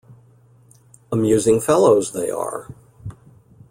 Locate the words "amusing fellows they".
1.11-2.31